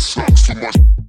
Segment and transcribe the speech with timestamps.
[0.00, 0.99] sucks so much.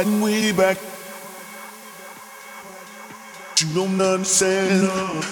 [0.00, 0.78] Fighting way back.
[3.60, 5.29] You don't understand.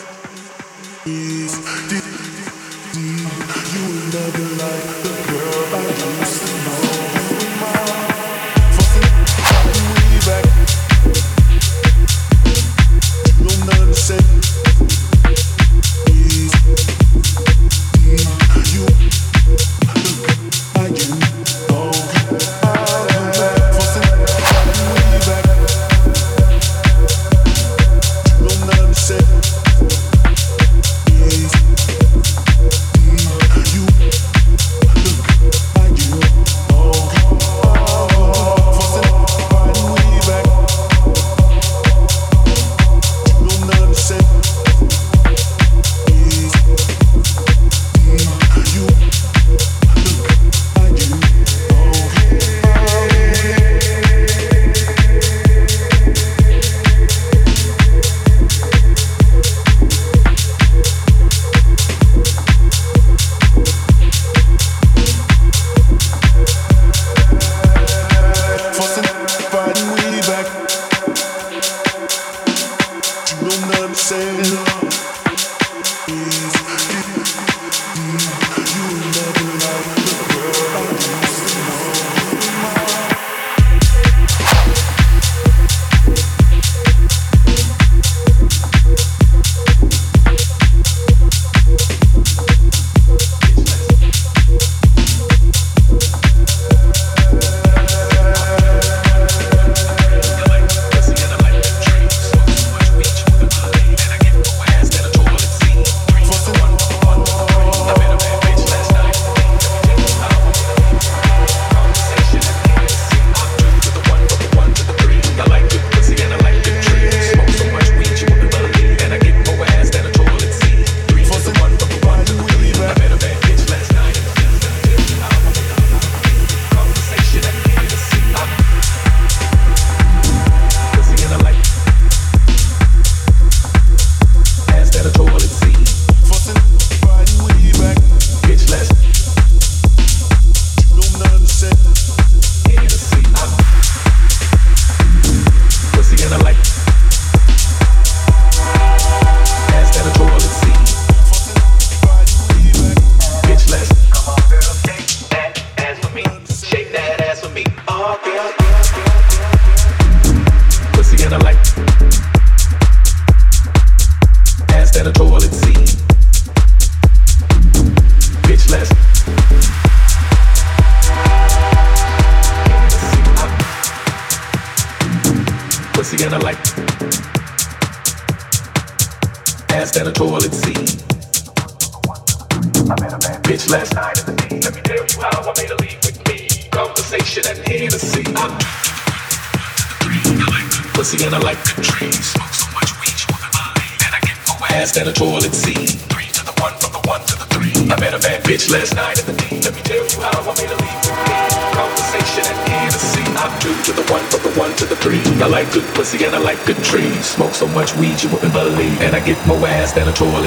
[209.35, 210.38] Get more ass than a toilet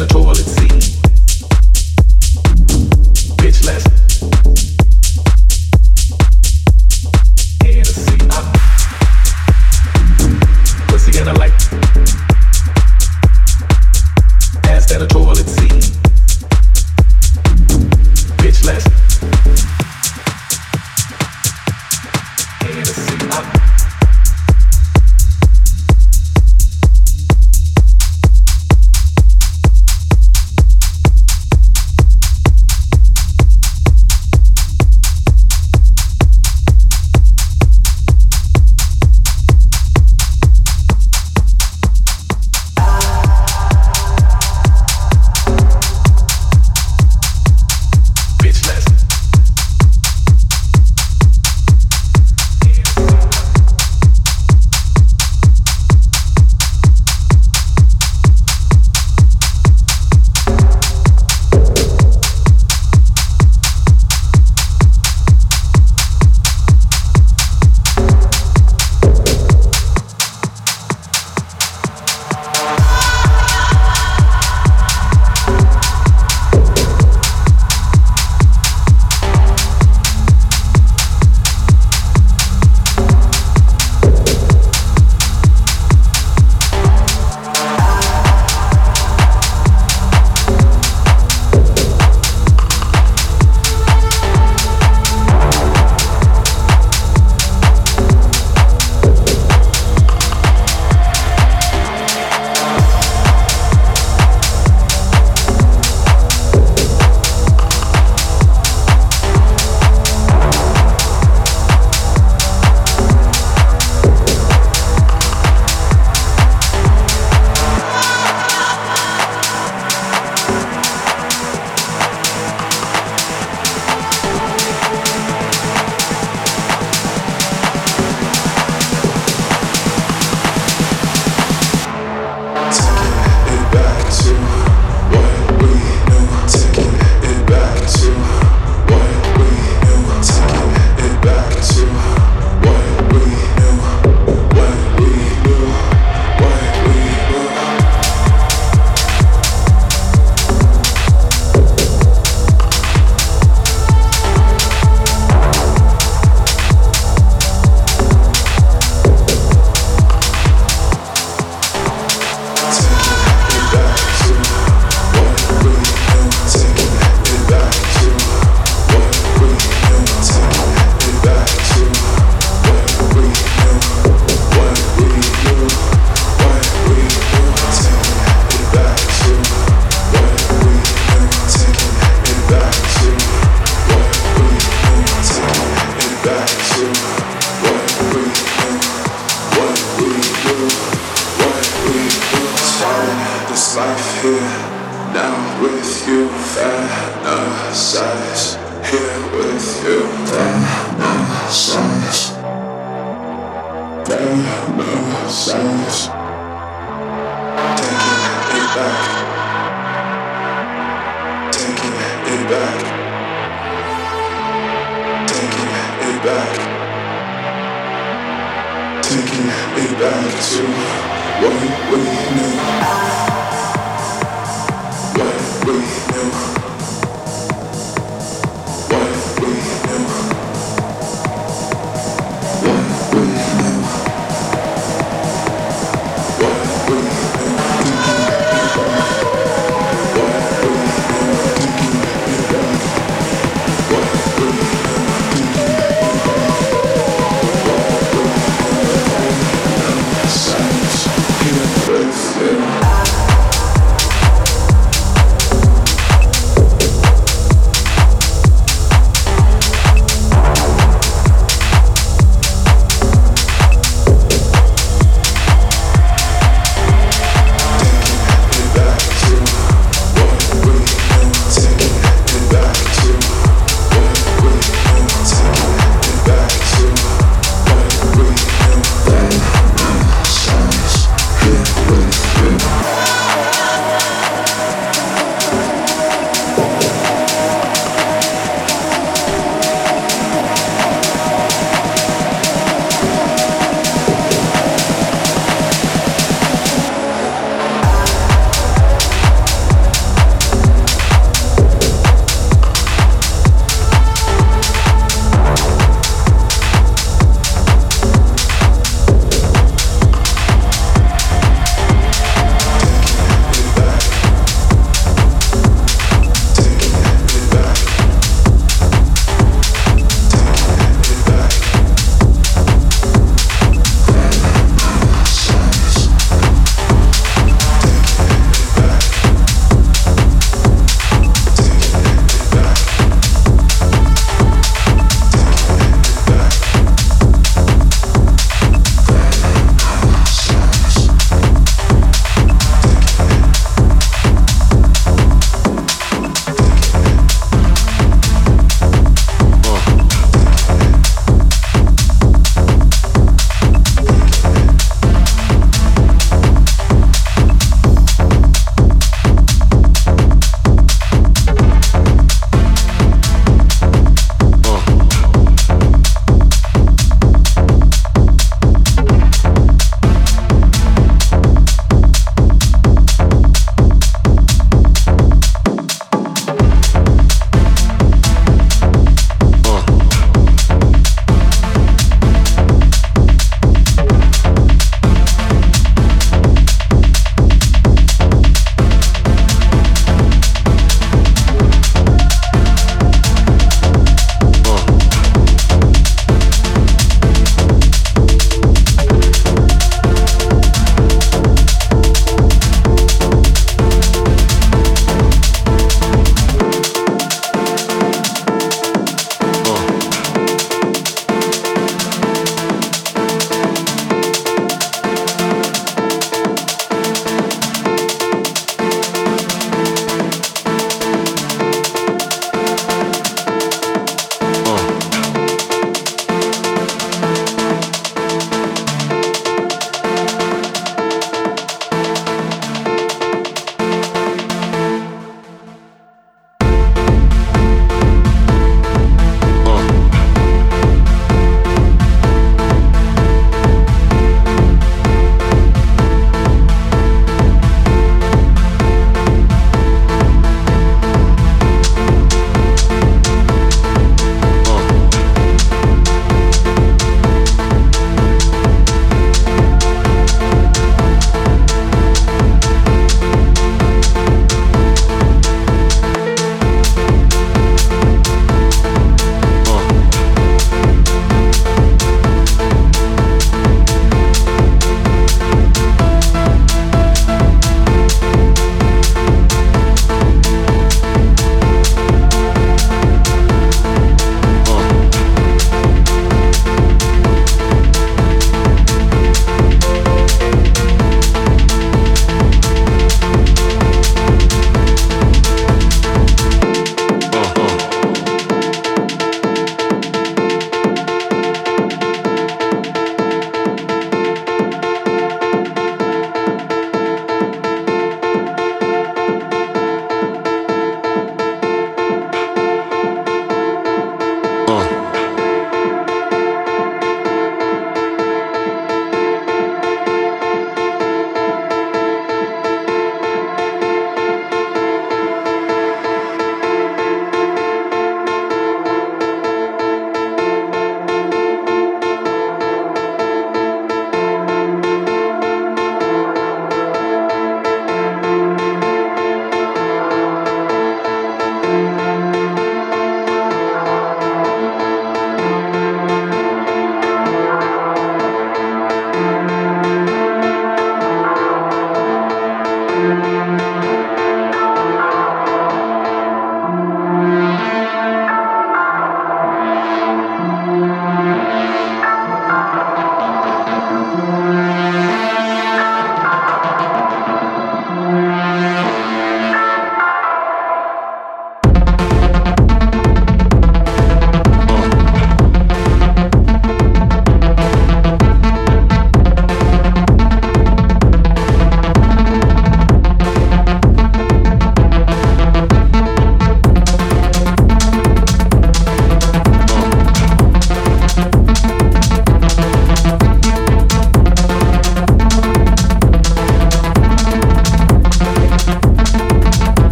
[0.00, 0.59] that a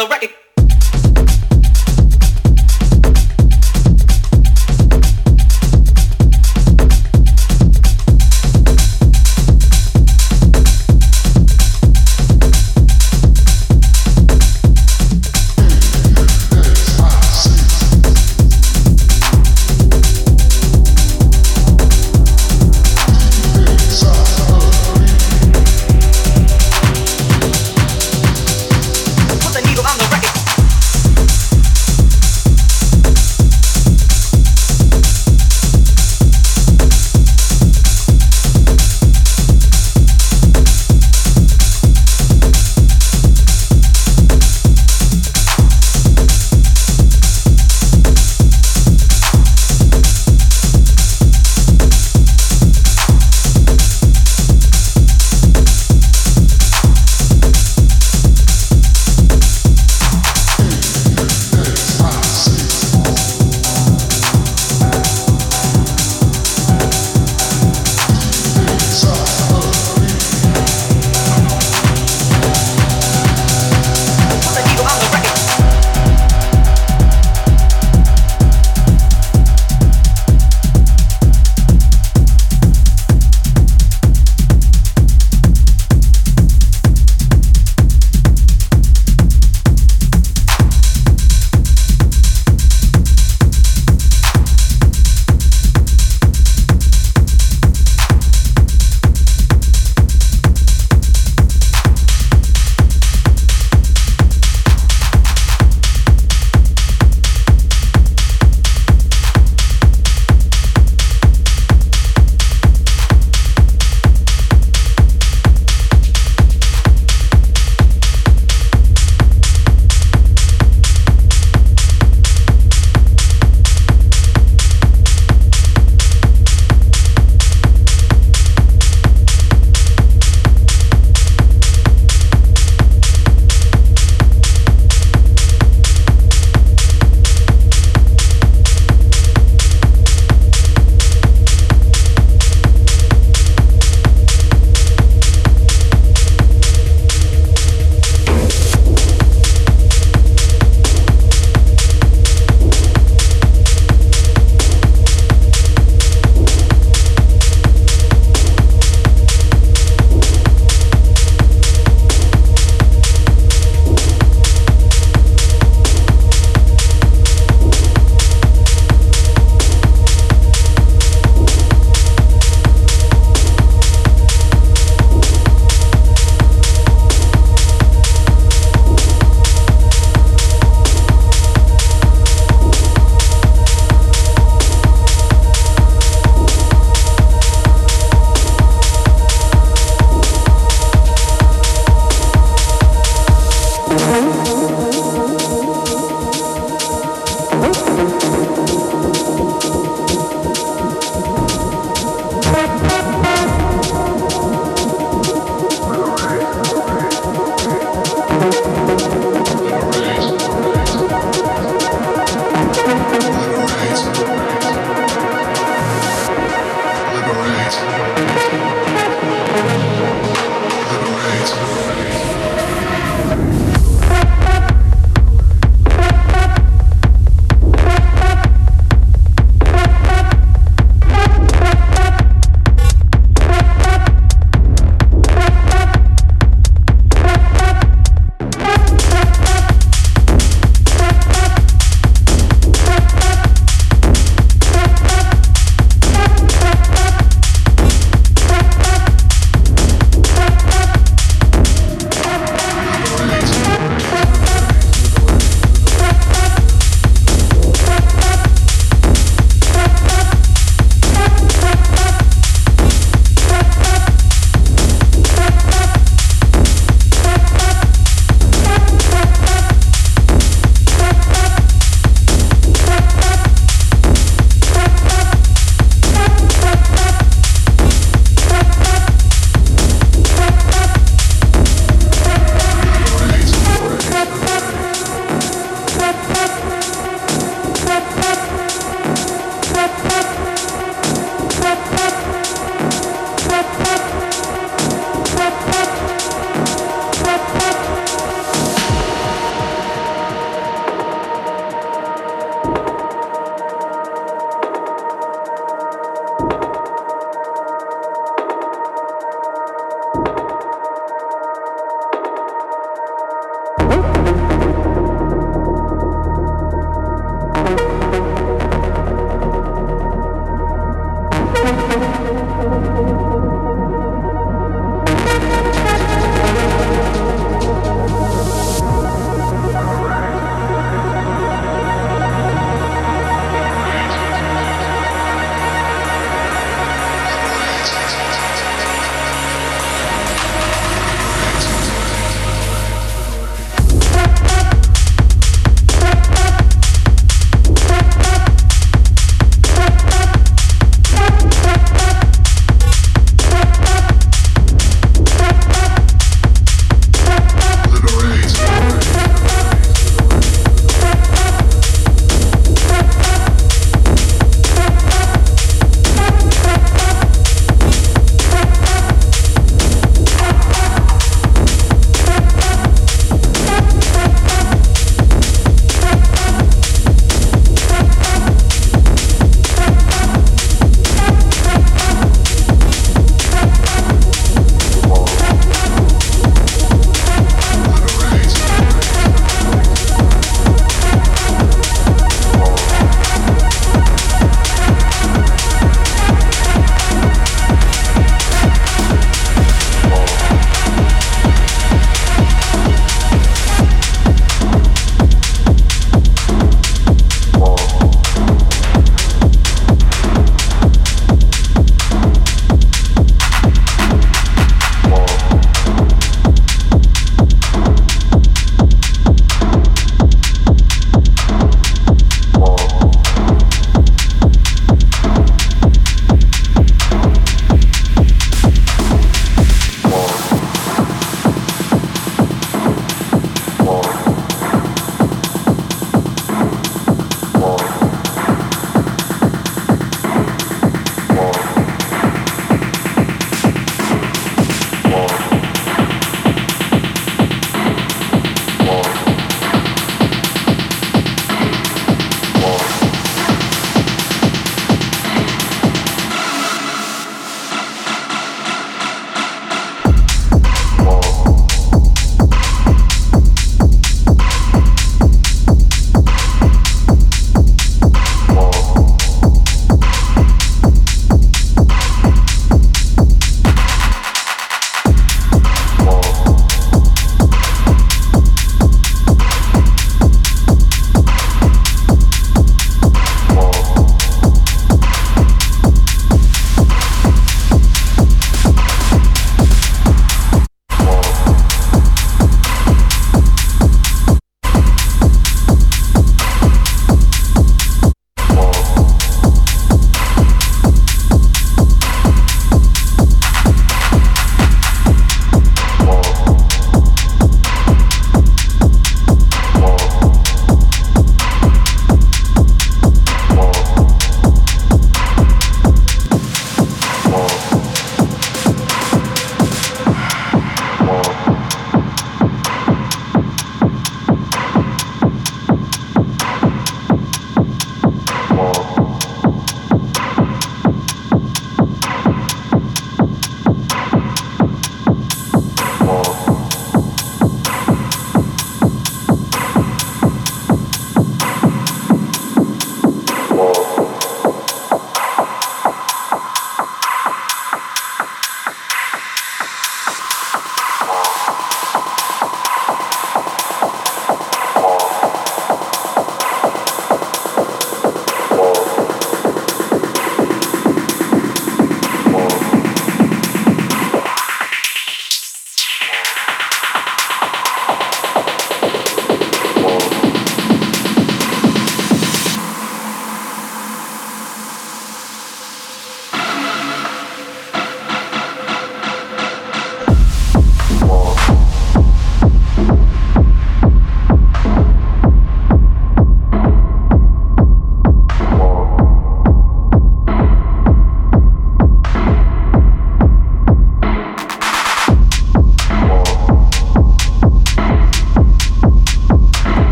[0.00, 0.39] the record.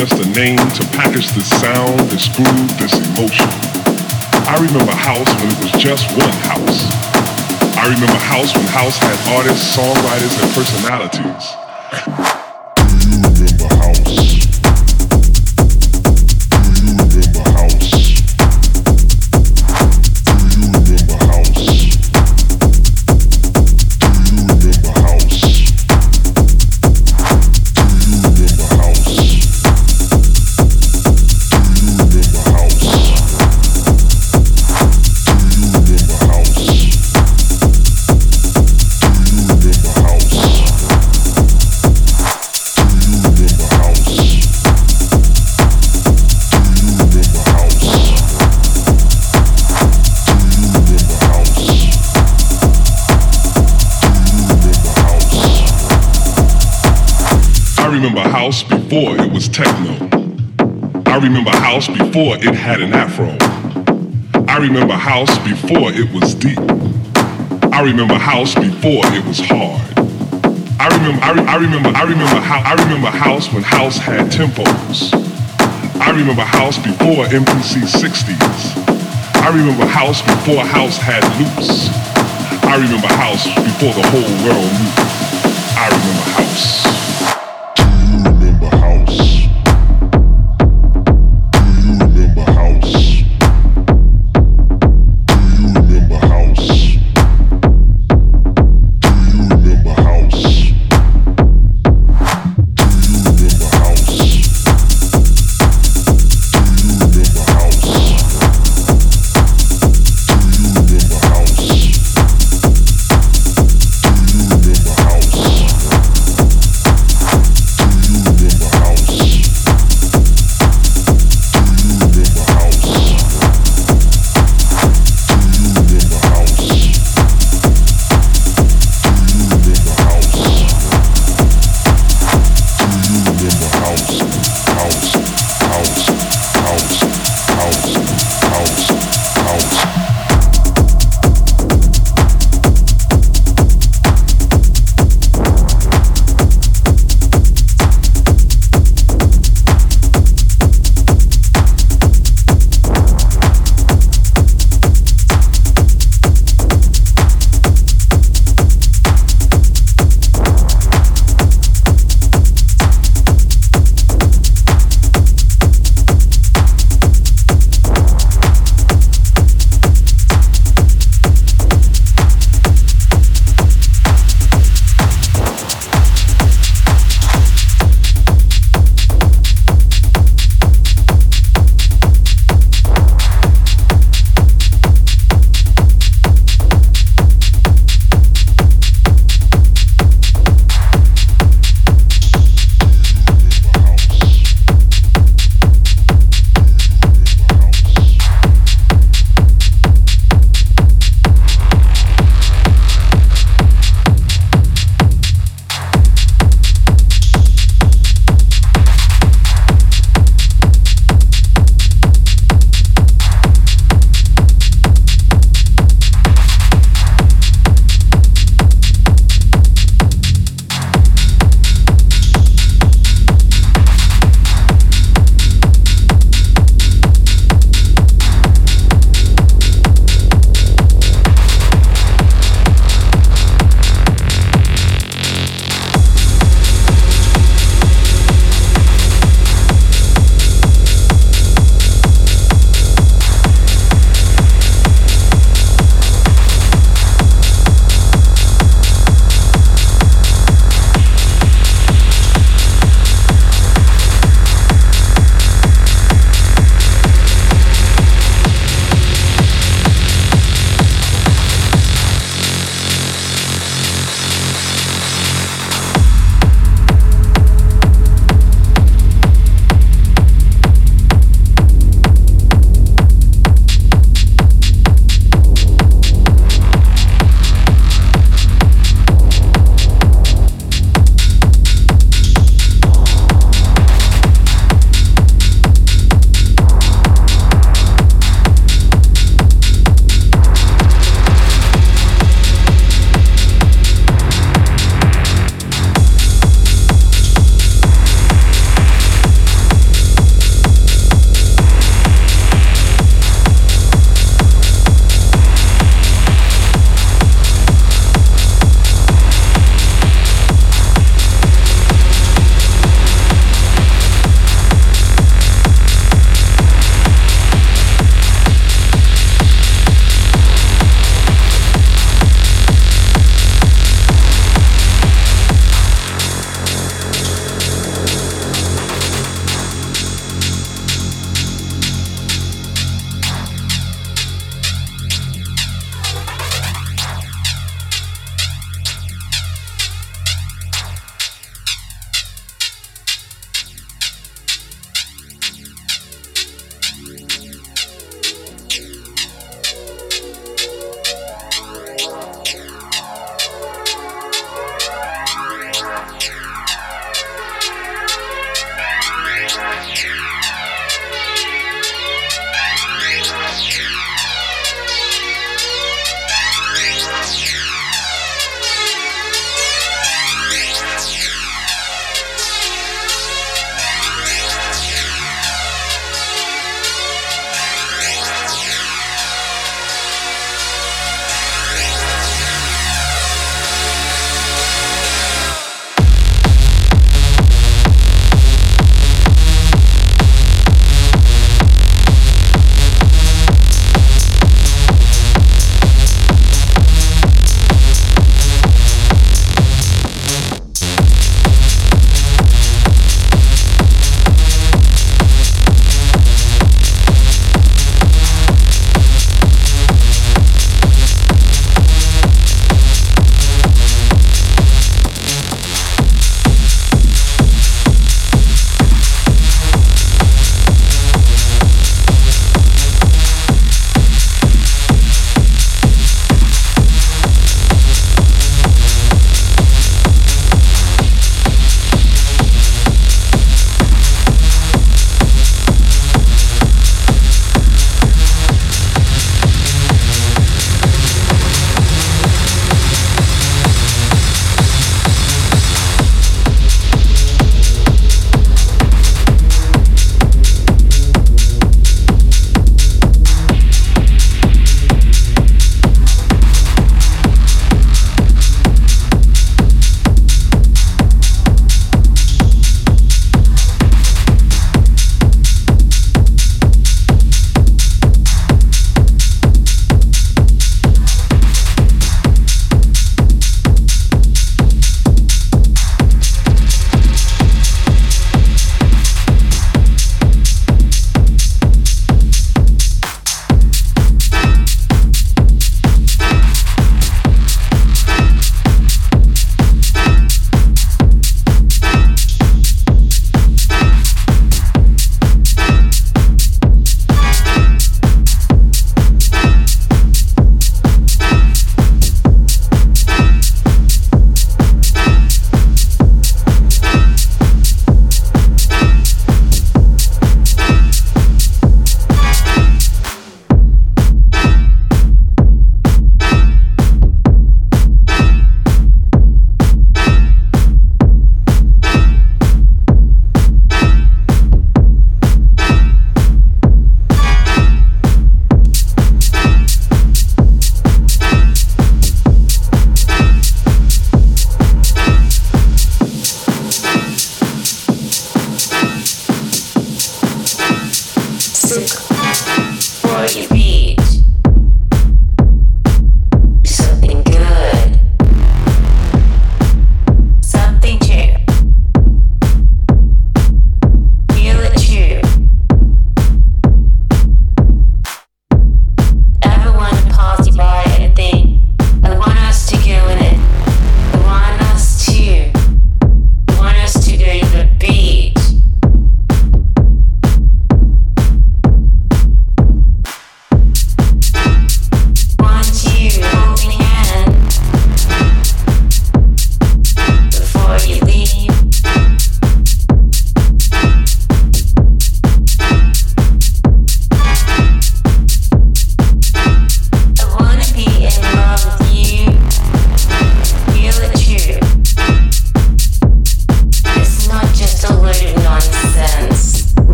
[0.00, 3.44] Just a name to package this sound, this groove, this emotion.
[4.48, 6.88] I remember house when it was just one house.
[7.76, 12.29] I remember house when house had artists, songwriters, and personalities.
[62.10, 63.30] Before it had an afro.
[64.48, 66.58] I remember house before it was deep.
[67.72, 69.80] I remember house before it was hard.
[70.80, 74.26] I remember, I, re- I remember, I remember how, I remember house when house had
[74.26, 75.14] tempos.
[76.00, 78.74] I remember house before MPC 60s.
[79.40, 81.88] I remember house before house had loops.
[82.64, 84.92] I remember house before the whole world knew.
[85.78, 86.99] I remember house.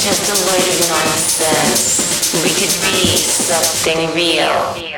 [0.00, 2.42] Just a load of nonsense.
[2.42, 4.89] We could be something real.